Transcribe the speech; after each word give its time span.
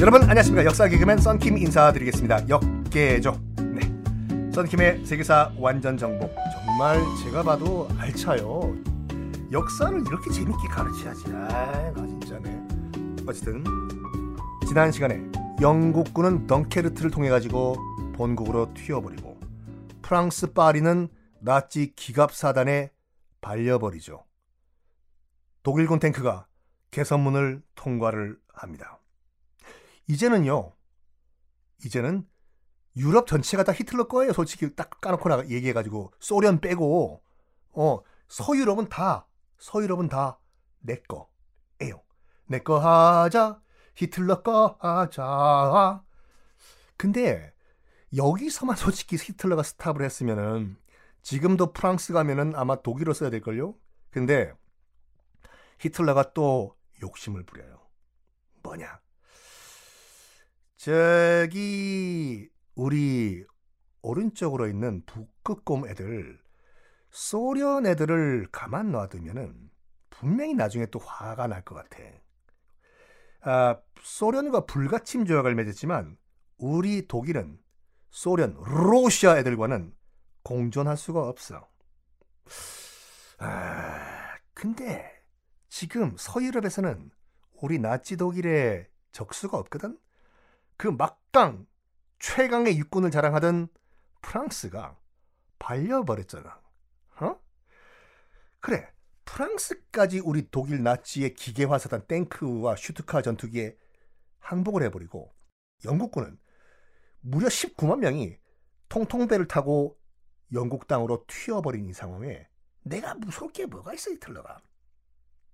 여러분 0.00 0.22
안녕하십니까. 0.22 0.64
역사 0.64 0.88
개그맨 0.88 1.18
썬킴 1.18 1.58
인사드리겠습니다. 1.58 2.48
역계죠. 2.48 3.40
네. 3.58 3.80
썬킴의 4.52 5.06
세계사 5.06 5.52
완전 5.58 5.96
정복. 5.96 6.34
정말 6.52 7.00
제가 7.22 7.44
봐도 7.44 7.88
알차요. 7.98 8.74
역사를 9.52 10.00
이렇게 10.00 10.30
재밌게 10.30 10.68
가르쳐야지. 10.68 11.24
아나 11.28 11.94
진짜네. 11.94 12.60
어쨌든 13.28 13.62
지난 14.66 14.90
시간에 14.90 15.22
영국군은 15.60 16.48
덩케르트를 16.48 17.12
통해 17.12 17.28
가지고 17.28 17.76
본국으로 18.14 18.74
튀어버리고 18.74 19.38
프랑스 20.02 20.52
파리는 20.52 21.08
나치 21.38 21.92
기갑사단에 21.94 22.90
발려버리죠 23.40 24.24
독일군 25.62 25.98
탱크가 25.98 26.46
개선문을 26.90 27.62
통과를 27.74 28.38
합니다 28.52 28.98
이제는요. 30.08 30.72
이제는 31.84 32.26
유럽 32.96 33.26
전체가 33.26 33.64
다 33.64 33.72
히틀러 33.72 34.08
거예요. 34.08 34.32
솔직히 34.32 34.74
딱 34.74 35.00
까놓고 35.00 35.28
나 35.28 35.48
얘기해가지고 35.48 36.12
소련 36.20 36.60
빼고 36.60 37.22
어 37.72 38.00
서유럽은 38.28 38.88
다 38.88 39.26
서유럽은 39.58 40.08
다 40.08 40.38
내 40.82 40.96
거예요. 41.02 42.02
내 42.46 42.58
거 42.58 42.78
하자 42.78 43.60
히틀러 43.94 44.42
거 44.42 44.76
하자. 44.80 46.02
근데 46.96 47.52
여기서만 48.16 48.76
솔직히 48.76 49.16
히틀러가 49.16 49.62
스탑을 49.62 50.02
했으면은 50.02 50.76
지금도 51.22 51.72
프랑스 51.72 52.12
가면은 52.12 52.54
아마 52.56 52.82
독일어 52.82 53.12
써야 53.14 53.30
될걸요. 53.30 53.74
근데 54.10 54.52
히틀러가 55.82 56.32
또 56.32 56.76
욕심을 57.02 57.42
부려요. 57.44 57.80
뭐냐? 58.62 59.00
저기 60.76 62.48
우리 62.74 63.44
오른쪽으로 64.02 64.68
있는 64.68 65.04
북극곰 65.06 65.88
애들 65.88 66.40
소련 67.10 67.86
애들을 67.86 68.48
가만 68.52 68.90
놔두면은 68.92 69.70
분명히 70.10 70.54
나중에 70.54 70.86
또 70.86 70.98
화가 71.00 71.46
날 71.48 71.64
것 71.64 71.74
같아. 71.74 71.98
아, 73.42 73.80
소련과 74.02 74.66
불가침 74.66 75.24
조약을 75.24 75.54
맺었지만 75.54 76.16
우리 76.58 77.06
독일은 77.08 77.58
소련, 78.10 78.56
러시아 78.64 79.38
애들과는 79.38 79.94
공존할 80.44 80.96
수가 80.96 81.26
없어. 81.28 81.68
아, 83.38 84.36
근데 84.54 85.21
지금 85.72 86.14
서유럽에서는 86.18 87.10
우리 87.62 87.78
나치 87.78 88.18
독일의 88.18 88.86
적수가 89.12 89.56
없거든? 89.56 89.98
그 90.76 90.86
막강 90.86 91.66
최강의 92.18 92.76
육군을 92.76 93.10
자랑하던 93.10 93.68
프랑스가 94.20 94.98
발려버렸잖아. 95.58 96.60
어? 97.22 97.40
그래. 98.60 98.86
프랑스까지 99.24 100.20
우리 100.20 100.50
독일 100.50 100.82
나치의 100.82 101.32
기계화사단 101.32 102.06
탱크와 102.06 102.76
슈트카 102.76 103.22
전투기에 103.22 103.74
항복을 104.40 104.82
해버리고 104.82 105.34
영국군은 105.86 106.38
무려 107.20 107.48
19만 107.48 108.00
명이 108.00 108.36
통통배를 108.90 109.48
타고 109.48 109.98
영국 110.52 110.86
땅으로 110.86 111.24
튀어버린 111.26 111.86
이 111.86 111.94
상황에 111.94 112.46
내가 112.82 113.14
무서울 113.14 113.52
게 113.52 113.64
뭐가 113.64 113.94
있어 113.94 114.10
이틀러가 114.10 114.60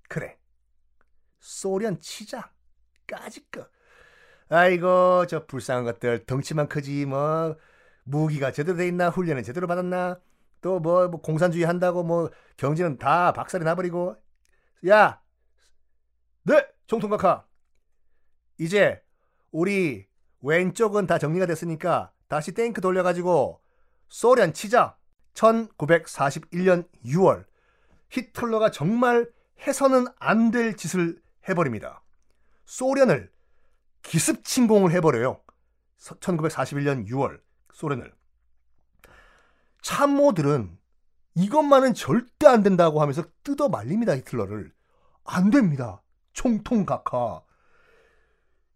그래. 0.09 0.37
소련 1.39 2.01
치자 2.01 2.51
까짓거. 3.07 3.69
아이고 4.49 5.27
저 5.27 5.47
불쌍한 5.47 5.85
것들. 5.85 6.25
덩치만 6.27 6.69
크지 6.69 7.07
뭐. 7.07 7.57
무기가 8.05 8.51
제대로 8.53 8.79
돼 8.79 8.89
있나? 8.89 9.11
훈련은 9.11 9.43
제대로 9.43 9.67
받았나? 9.67 10.19
또뭐 10.63 11.09
뭐 11.09 11.21
공산주의 11.21 11.65
한다고 11.65 12.03
뭐 12.03 12.31
경제는 12.57 12.99
다 12.99 13.33
박살이 13.33 13.65
나버리고. 13.65 14.17
야! 14.89 15.21
네 16.45 16.67
총통각하. 16.87 17.47
이제 18.59 19.03
우리 19.51 20.07
왼쪽은 20.41 21.07
다 21.07 21.19
정리가 21.19 21.47
됐으니까 21.47 22.13
다시 22.29 22.53
탱크 22.53 22.81
돌려가지고 22.81 23.61
소련 24.09 24.53
치자 24.53 24.97
1941년 25.35 26.89
6월. 27.05 27.45
히틀러가 28.11 28.71
정말 28.71 29.31
해서는 29.67 30.07
안 30.19 30.51
될 30.51 30.77
짓을 30.77 31.21
해버립니다. 31.49 32.03
소련을 32.65 33.31
기습 34.03 34.45
침공을 34.45 34.93
해버려요. 34.93 35.41
1941년 35.99 37.09
6월 37.09 37.41
소련을. 37.73 38.13
참모들은 39.83 40.79
이것만은 41.35 41.95
절대 41.95 42.47
안 42.47 42.63
된다고 42.63 43.01
하면서 43.01 43.25
뜯어 43.43 43.69
말립니다. 43.69 44.17
히틀러를. 44.17 44.73
안 45.25 45.51
됩니다. 45.51 46.03
총통각하. 46.33 47.43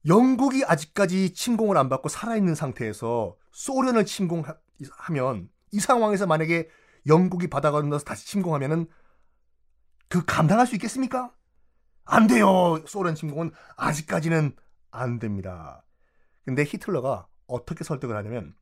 영국이 0.06 0.64
아직까지 0.64 1.32
침공을 1.34 1.76
안 1.76 1.88
받고 1.88 2.08
살아있는 2.08 2.54
상태에서 2.54 3.36
소련을 3.52 4.04
침공하면 4.04 5.48
이 5.70 5.80
상황에서 5.80 6.26
만약에 6.26 6.68
영국이 7.06 7.48
건너서 7.48 8.04
다시 8.04 8.26
침공하면은 8.26 8.86
그 10.12 10.22
감당할 10.26 10.66
수 10.66 10.74
있겠습니까? 10.74 11.32
안 12.04 12.26
돼요. 12.26 12.84
소련 12.86 13.14
침공은 13.14 13.50
아직까지는 13.78 14.54
안 14.90 15.18
됩니다. 15.18 15.86
근데 16.44 16.64
히틀러가 16.64 17.28
어떻게 17.46 17.82
설득을 17.82 18.14
하냐면 18.16 18.54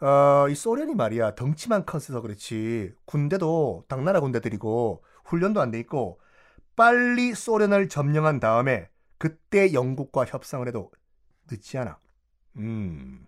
어, 0.00 0.48
이 0.48 0.54
소련이 0.54 0.94
말이야 0.94 1.34
덩치만 1.34 1.84
커서 1.84 2.20
그렇지 2.20 2.94
군대도 3.06 3.86
당나라 3.88 4.20
군대들이고 4.20 5.02
훈련도 5.24 5.60
안 5.60 5.72
돼 5.72 5.80
있고 5.80 6.20
빨리 6.76 7.34
소련을 7.34 7.88
점령한 7.88 8.38
다음에 8.38 8.88
그때 9.18 9.72
영국과 9.72 10.24
협상을 10.26 10.64
해도 10.68 10.92
늦지 11.50 11.76
않아. 11.78 11.98
음. 12.58 13.26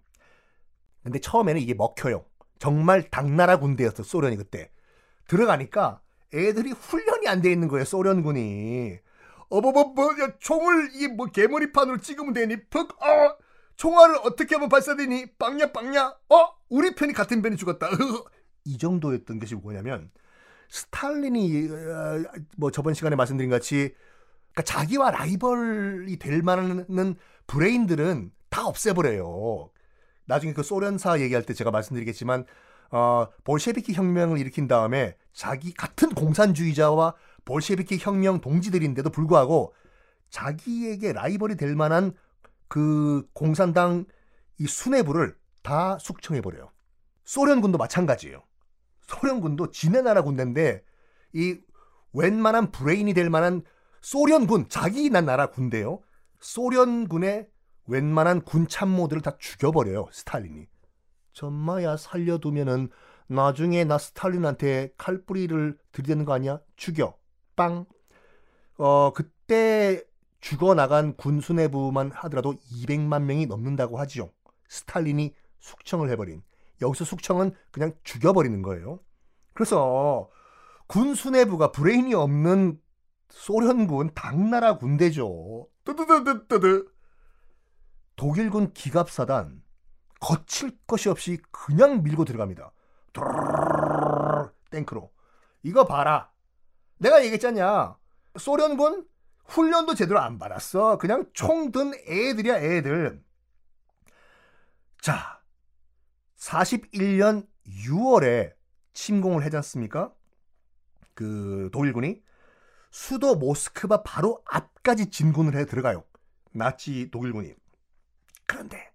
근데 1.02 1.18
처음에는 1.18 1.60
이게 1.60 1.74
먹혀요. 1.74 2.24
정말 2.60 3.10
당나라 3.10 3.58
군대였어 3.58 4.04
소련이 4.04 4.36
그때 4.36 4.70
들어가니까 5.26 6.00
애들이 6.34 6.72
훈련이 6.72 7.28
안 7.28 7.40
돼 7.42 7.52
있는 7.52 7.68
거예요 7.68 7.84
소련군이. 7.84 8.98
어버버 9.50 9.84
뭐, 9.94 10.06
야, 10.20 10.32
총을 10.40 10.90
이 10.94 11.08
뭐 11.08 11.26
개머리판으로 11.26 11.98
찍으면 11.98 12.32
되니? 12.34 12.56
퍽 12.70 12.90
어. 13.02 13.36
총알을 13.76 14.16
어떻게 14.24 14.54
하면 14.56 14.68
발사되니? 14.68 15.34
빵냐 15.38 15.72
빵냐? 15.72 16.14
어 16.30 16.48
우리 16.68 16.94
편이 16.94 17.12
같은 17.12 17.42
편이 17.42 17.56
죽었다. 17.56 17.88
이 18.64 18.78
정도였던 18.78 19.38
것이 19.40 19.54
뭐냐면 19.56 20.10
스탈린이 20.70 21.68
어, 21.70 22.22
뭐 22.56 22.70
저번 22.70 22.94
시간에 22.94 23.16
말씀드린 23.16 23.50
같이 23.50 23.94
그러니까 24.52 24.62
자기와 24.62 25.10
라이벌이 25.10 26.18
될 26.18 26.42
만한 26.42 27.16
브레인들은 27.46 28.30
다 28.50 28.66
없애버려요. 28.66 29.70
나중에 30.26 30.52
그 30.54 30.62
소련사 30.62 31.20
얘기할 31.20 31.42
때 31.44 31.52
제가 31.52 31.70
말씀드리겠지만 31.70 32.46
어, 32.94 33.26
볼셰비키 33.42 33.92
혁명을 33.92 34.38
일으킨 34.38 34.68
다음에 34.68 35.16
자기 35.32 35.74
같은 35.74 36.10
공산주의자와 36.10 37.16
볼셰비키 37.44 37.98
혁명 37.98 38.40
동지들인데도 38.40 39.10
불구하고 39.10 39.74
자기에게 40.30 41.12
라이벌이 41.12 41.56
될 41.56 41.74
만한 41.74 42.12
그 42.68 43.26
공산당 43.32 44.04
이 44.58 44.68
수뇌부를 44.68 45.36
다 45.64 45.98
숙청해 45.98 46.40
버려요. 46.40 46.70
소련군도 47.24 47.78
마찬가지예요. 47.78 48.44
소련군도 49.08 49.72
지네 49.72 50.02
나라 50.02 50.22
군대인데 50.22 50.84
이 51.32 51.58
웬만한 52.12 52.70
브레인이 52.70 53.12
될 53.12 53.28
만한 53.28 53.62
소련군 54.02 54.68
자기 54.68 55.10
나라 55.10 55.46
군대요. 55.46 56.00
소련군의 56.38 57.48
웬만한 57.88 58.42
군 58.42 58.68
참모들을 58.68 59.20
다 59.22 59.36
죽여버려요. 59.36 60.06
스탈린이. 60.12 60.68
점마야 61.34 61.96
살려두면은 61.96 62.88
나중에 63.26 63.84
나 63.84 63.98
스탈린한테 63.98 64.94
칼뿌리를 64.96 65.76
들이대는 65.92 66.24
거 66.24 66.32
아니야? 66.32 66.60
죽여. 66.76 67.16
빵. 67.56 67.86
어, 68.76 69.12
그때 69.12 70.02
죽어나간 70.40 71.16
군 71.16 71.40
수뇌부만 71.40 72.10
하더라도 72.12 72.54
200만 72.54 73.22
명이 73.22 73.46
넘는다고 73.46 73.98
하지요. 73.98 74.30
스탈린이 74.68 75.34
숙청을 75.60 76.10
해버린. 76.10 76.42
여기서 76.82 77.04
숙청은 77.04 77.52
그냥 77.70 77.92
죽여버리는 78.04 78.60
거예요. 78.62 79.00
그래서 79.54 80.28
군 80.86 81.14
수뇌부가 81.14 81.72
브레인이 81.72 82.14
없는 82.14 82.78
소련군 83.30 84.10
당나라 84.14 84.76
군대죠. 84.76 85.66
뜨드드드드드. 85.84 86.92
독일군 88.16 88.72
기갑사단 88.74 89.63
거칠 90.24 90.74
것이 90.86 91.10
없이 91.10 91.38
그냥 91.50 92.02
밀고 92.02 92.24
들어갑니다. 92.24 92.72
땡크로. 94.70 95.12
이거 95.62 95.86
봐라. 95.86 96.30
내가 96.96 97.20
얘기했잖냐. 97.20 97.98
소련군 98.38 99.06
훈련도 99.44 99.94
제대로 99.94 100.20
안 100.20 100.38
받았어. 100.38 100.96
그냥 100.96 101.26
총 101.34 101.70
든 101.72 101.92
애들이야, 102.08 102.56
애들. 102.56 103.22
자, 105.02 105.42
41년 106.38 107.46
6월에 107.66 108.54
침공을 108.94 109.44
하지 109.44 109.56
않습니까? 109.56 110.14
그 111.12 111.68
독일군이 111.70 112.22
수도 112.90 113.34
모스크바 113.36 114.02
바로 114.02 114.42
앞까지 114.46 115.10
진군을 115.10 115.54
해 115.56 115.66
들어가요. 115.66 116.02
나치 116.52 117.10
독일군이. 117.10 117.54
그런데 118.46 118.93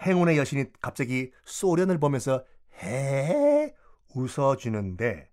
행운의 0.00 0.38
여신이 0.38 0.66
갑자기 0.80 1.32
소련을 1.44 1.98
보면서 1.98 2.44
해 2.82 3.74
웃어주는데 4.14 5.30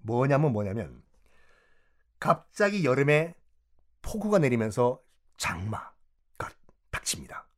뭐냐면 0.00 0.52
뭐냐면 0.52 1.02
갑자기 2.20 2.84
여름에 2.84 3.34
폭우가 4.02 4.38
내리면서 4.38 5.00
장마가 5.36 6.50
닥칩니다. 6.90 7.48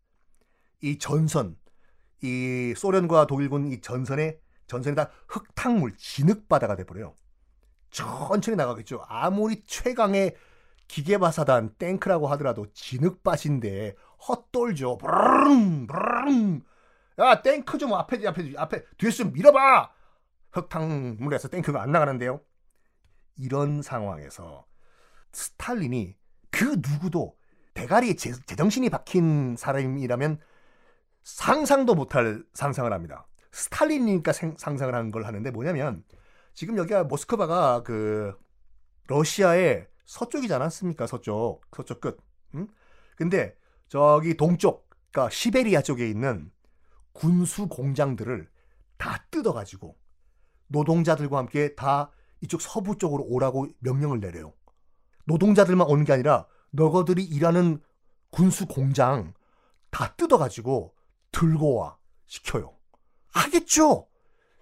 이 0.83 0.99
전선, 0.99 1.56
이 2.23 2.75
소련과 2.77 3.27
독일군 3.27 3.73
이 3.73 3.81
전선에 3.81 4.39
전선이 4.67 4.97
다 4.97 5.11
흙탕물, 5.29 5.97
진흙바다가 5.97 6.77
돼버려요. 6.77 7.15
천천히 7.91 8.56
나가겠죠. 8.56 9.05
아무리 9.09 9.65
최강의 9.67 10.37
기계바사단 10.89 11.77
탱크라고 11.79 12.29
하더라도 12.29 12.67
진흙밭인데 12.73 13.97
헛돌죠. 14.29 14.99
브르릉 14.99 15.87
브르릉. 15.87 16.63
야 17.19 17.43
탱크 17.43 17.79
좀 17.79 17.95
앞에 17.95 18.27
앞에 18.27 18.53
앞에 18.57 18.85
뒤에서 18.99 19.25
좀 19.25 19.33
밀어봐. 19.33 19.91
흙탕물에서 20.53 21.49
탱크가 21.49 21.83
안 21.83 21.93
나가는데요. 21.93 22.41
이런 23.37 23.83
상황에서 23.83 24.67
스탈린이 25.33 26.17
그 26.51 26.65
누구도 26.65 27.37
대가리에 27.75 28.15
제, 28.15 28.33
제정신이 28.47 28.89
박힌 28.89 29.57
사람이라면 29.57 30.41
상상도 31.23 31.95
못할 31.95 32.43
상상을 32.55 32.91
합니다. 32.93 33.27
스탈린이니까 33.53 34.33
생, 34.33 34.57
상상을 34.57 34.95
하는 34.95 35.11
걸 35.11 35.27
하는데 35.27 35.51
뭐냐면 35.51 36.05
지금 36.55 36.79
여기가 36.79 37.05
모스크바가 37.05 37.83
그 37.83 38.35
러시아의 39.09 39.89
서쪽이지 40.07 40.55
않았습니까? 40.55 41.07
서쪽 41.07 41.63
서쪽 41.75 42.01
끝. 42.01 42.19
응? 42.55 42.69
근데 43.17 43.57
저기 43.88 44.37
동쪽, 44.37 44.88
그러니까 45.11 45.31
시베리아 45.31 45.83
쪽에 45.83 46.09
있는 46.09 46.50
군수 47.12 47.69
공장들을 47.69 48.49
다 48.99 49.25
뜯어가지고 49.31 49.97
노동자들과 50.69 51.38
함께 51.38 51.75
다 51.75 52.11
이쪽 52.41 52.61
서부 52.61 52.99
쪽으로 52.99 53.25
오라고 53.25 53.69
명령을 53.79 54.21
내려요. 54.21 54.53
노동자들만 55.25 55.87
오는 55.88 56.05
게 56.05 56.12
아니라 56.12 56.47
너거들이 56.71 57.25
일하는 57.25 57.81
군수 58.31 58.67
공장 58.67 59.33
다 59.91 60.15
뜯어가지고 60.17 60.94
들고 61.32 61.77
와 61.77 61.97
시켜요. 62.27 62.77
하겠죠. 63.29 64.09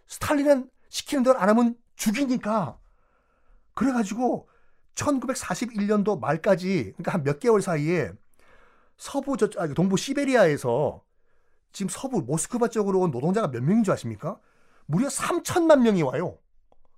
스탈린은 0.06 0.70
시키는 0.90 1.24
대로 1.24 1.38
안 1.38 1.48
하면 1.48 1.76
죽이니까. 1.96 2.78
그래가지고 3.74 4.48
1941년도 4.94 6.20
말까지 6.20 6.92
그러니까 6.92 7.12
한 7.12 7.24
몇 7.24 7.40
개월 7.40 7.62
사이에 7.62 8.12
서부 8.96 9.36
저 9.36 9.48
아, 9.58 9.66
동부 9.68 9.96
시베리아에서 9.96 11.02
지금 11.72 11.88
서부 11.88 12.22
모스크바 12.22 12.68
쪽으로 12.68 13.00
온 13.00 13.10
노동자가 13.10 13.50
몇 13.50 13.62
명인 13.62 13.82
줄 13.82 13.92
아십니까? 13.92 14.38
무려 14.86 15.08
3천만 15.08 15.80
명이 15.80 16.02
와요. 16.02 16.38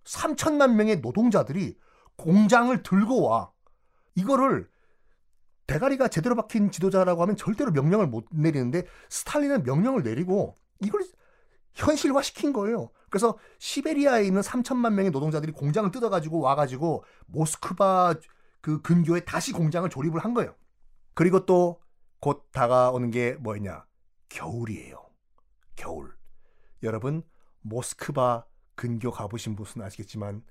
3천만 0.04 0.74
명의 0.74 1.00
노동자들이 1.00 1.78
공장을 2.16 2.82
들고 2.82 3.22
와. 3.22 3.50
이거를 4.14 4.68
대가리가 5.66 6.08
제대로 6.08 6.34
박힌 6.36 6.70
지도자라고 6.70 7.22
하면 7.22 7.36
절대로 7.36 7.72
명령을 7.72 8.06
못 8.06 8.26
내리는데 8.30 8.86
스탈린은 9.08 9.64
명령을 9.64 10.02
내리고 10.02 10.56
이걸 10.80 11.02
현실화 11.74 12.22
시킨 12.22 12.52
거예요. 12.52 12.90
그래서 13.10 13.36
시베리아에 13.58 14.24
있는 14.24 14.40
3천만 14.40 14.92
명의 14.92 15.10
노동자들이 15.10 15.52
공장을 15.52 15.90
뜯어가지고 15.90 16.40
와가지고 16.40 17.04
모스크바 17.26 18.14
그 18.60 18.80
근교에 18.82 19.20
다시 19.20 19.52
공장을 19.52 19.88
조립을 19.88 20.24
한 20.24 20.34
거예요. 20.34 20.54
그리고 21.14 21.46
또 21.46 21.80
곧 22.20 22.48
다가오는 22.52 23.10
게 23.10 23.34
뭐였냐? 23.34 23.86
겨울이에요. 24.28 25.06
겨울. 25.74 26.16
여러분 26.82 27.22
모스크바 27.62 28.46
근교 28.74 29.10
가보신 29.10 29.56
분은 29.56 29.86
아시겠지만 29.86 30.44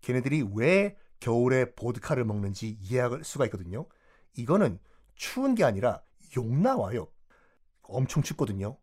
걔네들이 0.00 0.48
왜 0.54 0.96
겨울에 1.18 1.74
보드카를 1.74 2.24
먹는지 2.24 2.76
이해할 2.80 3.24
수가 3.24 3.44
있거든요. 3.46 3.86
이거는 4.34 4.78
추운 5.14 5.54
게 5.54 5.64
아니라 5.64 6.02
욕 6.36 6.46
나와요. 6.50 7.08
엄청 7.82 8.22
춥거든요. 8.22 8.78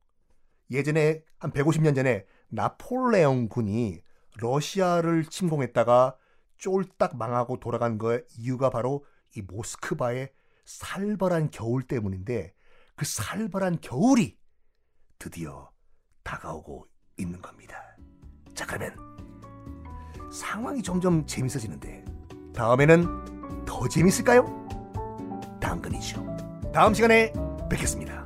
예전에 0.70 1.24
한 1.40 1.52
150년 1.52 1.96
전에 1.96 2.26
나폴레옹 2.50 3.48
군이 3.48 4.02
러시아를 4.40 5.26
침공했다가 5.26 6.16
쫄딱 6.58 7.18
망하고 7.18 7.60
돌아간 7.60 7.98
거의 7.98 8.24
이유가 8.38 8.70
바로 8.70 9.06
이 9.36 9.42
모스크바의 9.42 10.32
살벌한 10.68 11.50
겨울 11.50 11.82
때문인데 11.82 12.54
그 12.96 13.06
살벌한 13.06 13.80
겨울이 13.82 14.38
드디어 15.18 15.72
다가오고 16.24 16.86
있는 17.18 17.42
겁니다. 17.42 17.78
자, 18.54 18.66
그러면 18.66 18.96
상황이 20.32 20.84
점점 20.84 21.26
재밌어지는데 21.26 22.04
다음에는 22.54 23.66
더 23.66 23.88
재밌을까요? 23.88 24.46
당근이죠. 25.62 26.26
다음 26.74 26.94
시간에 26.94 27.32
뵙겠습니다. 27.70 28.17